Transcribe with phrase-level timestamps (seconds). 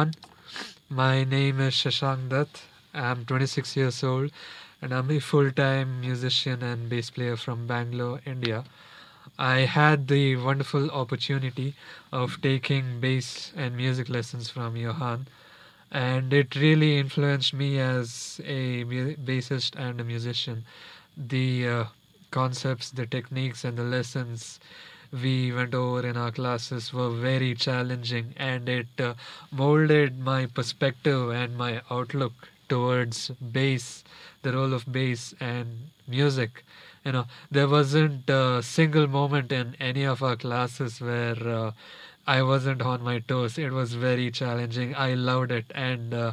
[0.00, 0.14] everyone,
[0.88, 2.62] my name is Shashank Dutt.
[2.94, 4.30] I'm 26 years old
[4.80, 8.64] and I'm a full time musician and bass player from Bangalore, India.
[9.38, 11.74] I had the wonderful opportunity
[12.12, 15.28] of taking bass and music lessons from Johan,
[15.90, 20.64] and it really influenced me as a bassist and a musician.
[21.16, 21.84] The uh,
[22.30, 24.60] concepts, the techniques, and the lessons
[25.12, 29.14] we went over in our classes were very challenging, and it uh,
[29.50, 32.32] molded my perspective and my outlook
[32.68, 34.04] towards bass,
[34.42, 36.64] the role of bass and music.
[37.04, 41.72] You know, there wasn't a single moment in any of our classes where uh,
[42.26, 43.58] I wasn't on my toes.
[43.58, 44.94] It was very challenging.
[44.94, 46.32] I loved it, and uh,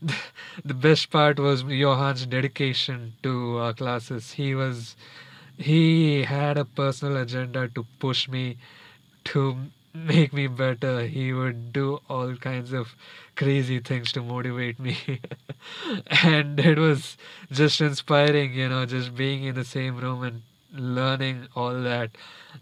[0.64, 4.32] the best part was Johan's dedication to our classes.
[4.32, 4.96] He was
[5.60, 8.56] he had a personal agenda to push me
[9.24, 9.56] to
[9.94, 11.06] make me better.
[11.06, 12.94] He would do all kinds of
[13.36, 14.96] crazy things to motivate me.
[16.24, 17.16] and it was
[17.50, 22.10] just inspiring, you know, just being in the same room and learning all that.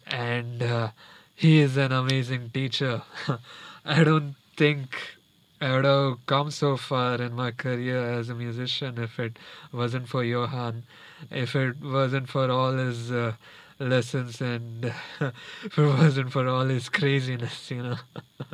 [0.06, 0.91] And uh,
[1.34, 3.02] he is an amazing teacher.
[3.84, 5.17] I don't think
[5.61, 9.39] I would have come so far in my career as a musician if it
[9.73, 10.84] wasn't for Johan,
[11.31, 13.32] if it wasn't for all his uh,
[13.81, 14.84] lessons and
[15.21, 17.97] if it wasn't for all his craziness, you know.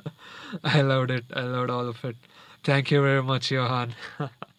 [0.65, 1.25] I loved it.
[1.35, 2.17] I loved all of it.
[2.63, 3.95] Thank you very much, Johan.